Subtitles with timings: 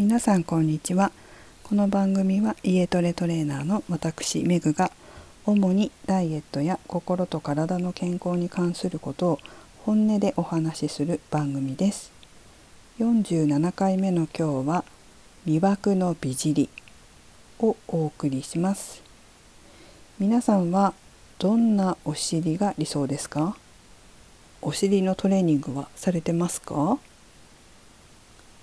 [0.00, 1.12] 皆さんこんにちは。
[1.62, 4.90] この番組は家トレトレーナーの私メグが
[5.44, 9.38] 主にダイエットや心と体の健康に関することを
[9.84, 12.12] 本音でお話しする番組です。
[12.98, 14.84] 47回目の今日は
[15.46, 16.70] 魅惑の美尻
[17.58, 19.02] をお送りします。
[20.18, 20.94] 皆さんは
[21.38, 23.54] どんなお尻が理想ですか？
[24.62, 26.96] お尻のトレーニングはされてますか？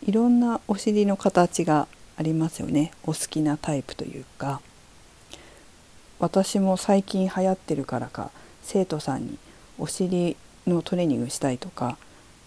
[0.06, 1.88] いろんなお尻の形が
[2.18, 2.92] ありますよね。
[3.04, 4.62] お好きなタイプというか。
[6.20, 8.32] 私も最近流行ってるからか
[8.64, 9.38] 生徒さんに
[9.78, 11.98] お尻のトレーニングしたいとか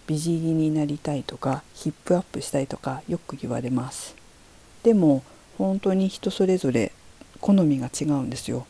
[0.09, 4.17] 美尻になりたいとかヒップアップしたいとかよく言われます。
[4.83, 5.23] でも
[5.57, 6.91] 本当に人それぞれ
[7.41, 8.67] 好みが違うんですよ。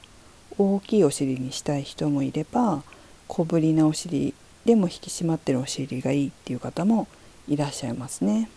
[0.58, 2.82] 大きいお尻にしたい人もいれば
[3.26, 4.34] 小ぶりなお尻
[4.66, 7.08] でも引き締まってるお尻がいいっていう方も
[7.48, 8.50] いらっしゃいますね。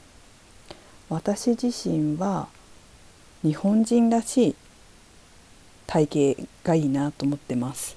[1.14, 2.48] 私自身は
[3.44, 4.56] 日本人らしい
[5.86, 7.96] 体型がいいなと思ってます。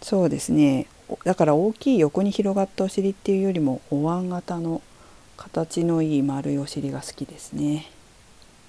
[0.00, 0.86] そうですね。
[1.24, 4.80] だから大きい横に広がったお尻っていうよりもお椀型の
[5.36, 7.90] 形のいい丸いお尻が好きですね。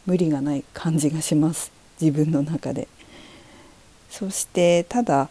[0.08, 1.72] 無理がない感じがします。
[2.02, 2.88] 自分の中で。
[4.10, 5.30] そしてただ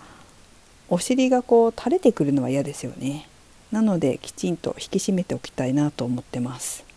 [0.88, 3.28] お尻がこう垂れてくるのは嫌ですよね。
[3.72, 6.91] なのできちんと引き締めておきたいなと思ってます。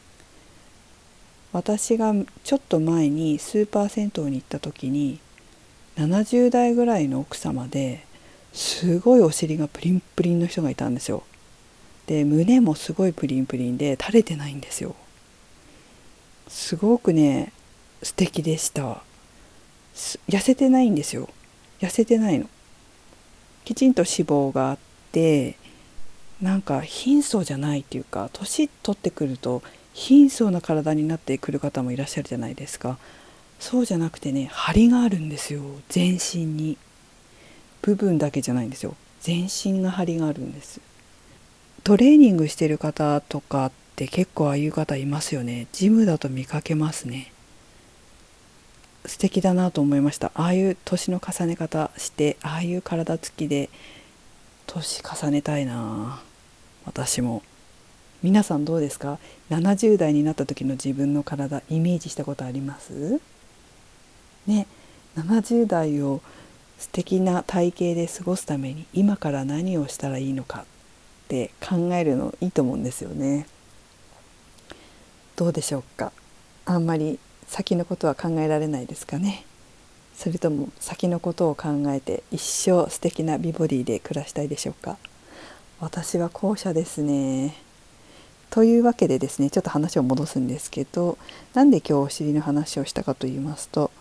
[1.55, 5.21] 私がちょっと前にスーパー銭湯に行った時に
[5.95, 8.03] 70代ぐらいの奥様で
[8.51, 11.23] すごいお尻がプリンプリンの人がいたんですよ。
[12.07, 14.97] で胸もすごいプリンプリンで垂れてないんですよ。
[16.49, 17.53] すごくね
[18.03, 19.01] 素敵でした。
[20.27, 21.29] 痩せてないんですよ。
[21.79, 22.49] 痩せてないの。
[23.63, 24.77] きちんと脂肪があっ
[25.13, 25.55] て
[26.41, 29.63] なんか貧相じゃないっていうか年取ってくると
[29.95, 32.97] 貧相な体になってくる方もいらっしゃるじゃないですか。
[33.59, 35.61] そうじゃなくてね張りがあるんですよ。
[35.89, 36.77] 全身に。
[37.81, 38.95] 部分だけじゃないんですよ。
[39.21, 40.81] 全身が張りがあるんです。
[41.85, 45.67] トレーニングしてる方とかって結構ああいう方いますよね。
[45.71, 47.31] ジムだと見かけますね。
[49.05, 50.31] 素敵だなと思いました。
[50.35, 53.69] ああいう年の重ね方してああいう体つきで
[54.67, 56.21] 年重ねたいな
[56.85, 57.43] 私も。
[58.25, 59.19] 皆さんどうですか
[59.51, 63.21] ？70代になった時の自分の体イメージしたことあります？
[64.47, 64.65] ね
[65.15, 66.23] 70代を
[66.79, 70.65] 素敵な体型で過ごすために今から何をしたらいいのかっ
[71.27, 73.45] て考えるのいいと思うんですよね。
[75.35, 76.11] どうでしょうか？
[76.65, 79.45] あんまり先のことは考えられないですかね？
[80.15, 84.97] それとも先のことを考えて一生素敵な美ボディで暮らしたいでしょうか？
[85.79, 87.63] 私は後者ですね。
[88.55, 91.17] というわけでですねちょっと話を戻すんですけど
[91.55, 93.91] なんで今日お尻の話をしたかと言いますと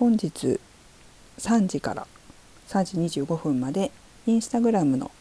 [0.00, 0.58] 本日
[1.38, 2.08] 3時から
[2.66, 3.92] 3時25分まで
[4.26, 5.12] インスタグラムの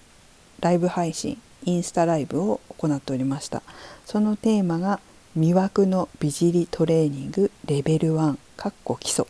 [0.60, 3.62] ライブ配信インスタライブを行っておりました。
[4.08, 5.00] そのテーマが
[5.38, 9.26] 魅惑の美尻トレーニングレベル1かっこ基礎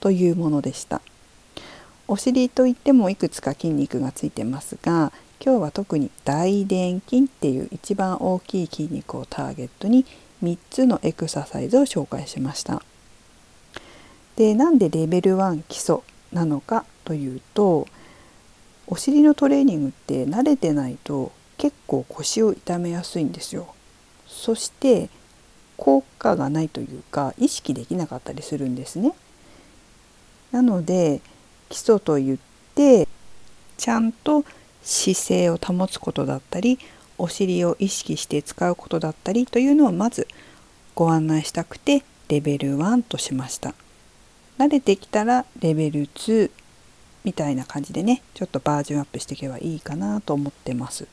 [0.00, 1.00] というものでした。
[2.06, 5.10] お尻といってもいくつか筋肉がついてますが
[5.42, 10.04] 今日は特に大臀筋っていう一番大きい筋肉をターゲットに
[10.42, 12.82] 3つのエクササイズを紹介しました。
[14.36, 16.00] でなんでレベル1基礎
[16.30, 17.88] なのかというと
[18.86, 23.74] お尻のトレーニングって慣れてないと結構腰を痛めやすいんですよ。
[24.26, 25.08] そして
[25.78, 29.14] 効果がないというか意識できなかったりするんですね。
[30.52, 31.22] なので
[31.70, 32.38] 基礎といっ
[32.74, 33.08] て
[33.78, 34.44] ちゃんと
[34.82, 36.78] 姿勢を保つことだったり
[37.18, 40.26] お尻を意識して使うことだったりというのをまず
[40.94, 43.74] ご案内したくてレベル1としました。
[44.58, 46.50] 慣れてきたらレベル2
[47.24, 51.06] みたいな感じでねちょっとバージョンアップしていけばいいかなと思ってます。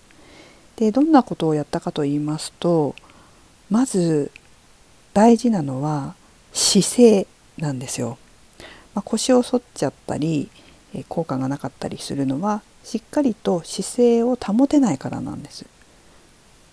[0.76, 2.96] でどんなことをやったかと言いますと
[3.70, 4.32] まず
[5.14, 6.14] 大事なのは
[6.54, 7.28] 姿勢
[7.58, 8.18] なんですよ、
[8.94, 10.50] まあ、腰を反っちゃったり
[11.10, 15.66] 効果がなかったりするのはしっかりと姿勢を保てないからなんです。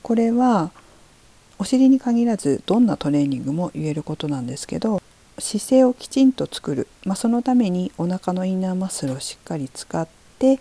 [0.00, 0.70] これは
[1.58, 5.02] お尻に限らずどんなトレーニングも言えることなんですけど
[5.40, 10.06] 姿勢をきちんと作る、まあ、そのためにお腹のインナーマッスルをしっかり使っ
[10.38, 10.61] て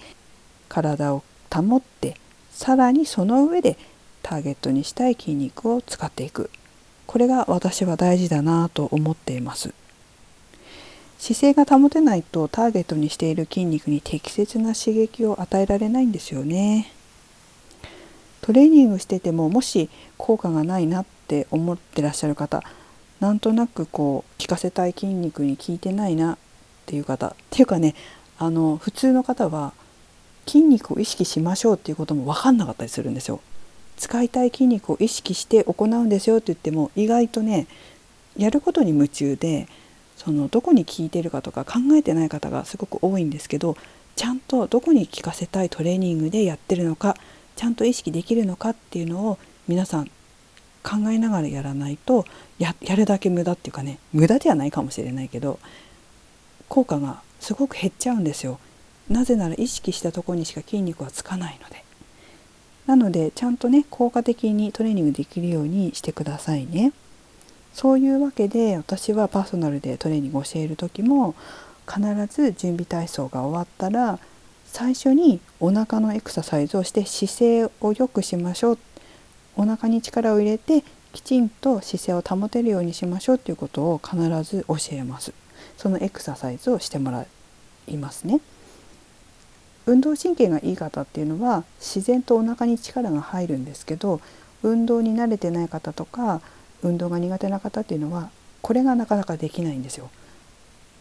[0.70, 1.24] 体を
[1.54, 2.18] 保って
[2.50, 3.78] さらにその上で
[4.24, 6.50] ターゲットにしたい筋肉を使っていく
[7.06, 9.74] これが私は大事だなと思っています。
[11.18, 16.92] 姿勢が保てないとターゲットにしている筋肉に適切な刺激を与えられないんですよね。
[18.42, 22.62] トレーニングしててももし効果がないなって思ってらっしゃる方
[23.22, 26.38] なんとなくこう効かせたい筋肉に効いてないなっ
[26.86, 27.96] ていう方っていうかね
[28.38, 29.72] あの普通の方は
[30.46, 33.40] 筋肉を意識しましょうっていうことも分かんなかったりするんですよ。
[33.96, 37.68] 使いたい筋肉を意識して行うんですよって言っても意外とね
[38.36, 39.68] やることに夢中で
[40.24, 43.76] そのどこに効いてるかとか考えてない方がすごく多いんですけど
[44.16, 47.18] ちゃんとどこに効かせたいトレーニングでやってるのか
[47.56, 49.38] ちゃんと意識できるのかっていうのを
[49.68, 50.06] 皆さん
[50.84, 52.26] 考えながらやらないと
[52.60, 55.60] やるだけ無駄っていうかね無駄ではないかもしれないけど
[56.70, 58.60] 効果がすごく減っちゃうんですよ。
[59.10, 61.84] なぜなら意識したとこにしか筋肉はつかないので。
[62.88, 66.94] なのでちゃんとね効果的にトレーニングできるようにしてくださいね。
[67.74, 71.36] そういうわけで私はパーソナルでトレーニングを教える時も
[71.88, 74.20] 必ず準備体操が終わったら
[74.66, 78.80] 最初にお腹のエクササイズをして姿勢を良くしましょう。
[79.56, 85.32] お腹に力を入れてきちんと姿勢を保てるようにしましょうということを必ず教えます。
[85.78, 87.26] そのエクササイズをしてもら
[87.88, 88.40] いますね。
[89.86, 94.22] 運動神経がいい方っていうのは自然とお腹に力が入るんですけど
[94.64, 96.42] 運動に慣れてない方とか
[96.84, 98.30] 運動が苦手な方っていうのは
[98.62, 100.10] これがなかなかできないんですよ。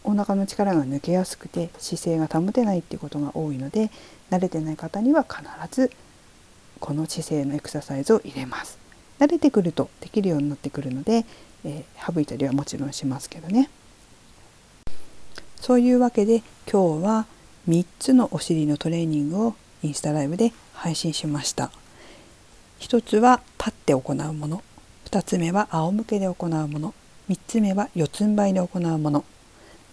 [0.03, 3.89] お腹の力が抜けやすくて姿勢が保てないっていうことが多いので
[4.29, 5.41] 慣れてない方には必
[5.71, 5.91] ず
[6.81, 8.77] この姿勢のエクササイズを入れます。
[9.19, 11.25] 慣れてくるとできるようになってくるので、
[11.63, 13.69] えー、省いたりはもちろんしますけどね。
[15.61, 17.25] そういうわけで今日は
[17.69, 21.71] 3つのお尻のトレーニングをインスタライブで配信しました。
[22.81, 24.63] 1つは立って行うもの
[25.13, 26.95] 2つ目は仰向けで行うもの
[27.29, 29.23] 3つ目は四つん這いで行うもの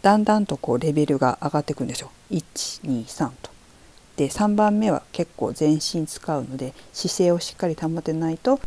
[0.00, 3.50] だんだんとこうレベルが上がっていくんですよ123と。
[4.17, 8.61] で3番目は結構全身使うので姿勢をしっかり保てないと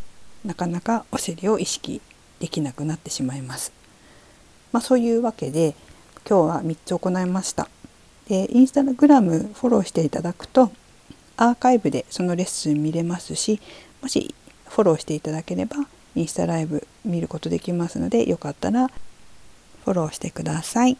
[0.46, 2.02] なかなかお尻を意識
[2.40, 3.74] できなくなってしまいます。
[4.72, 5.74] まあ、そういうわけで
[6.30, 7.68] 今日は3つ行いました。
[8.28, 10.72] でインスタグラムフォローしていただくと
[11.36, 13.60] アーカイブでそのレッスン見れますし
[14.04, 14.36] もし
[14.68, 15.78] フォローしていただければ
[16.16, 20.98] インスタライブ見ることできますのでよかったらフォローしてください。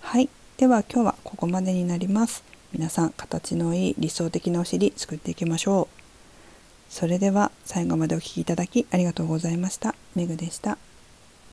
[0.00, 0.28] はい。
[0.56, 2.44] では今日はここまでになります。
[2.72, 6.92] 皆さん形のいい理想的なお尻作っていきましょう。
[6.92, 9.94] それでは最後までお聴きいただきありがとうございました。
[10.14, 10.78] めぐでした。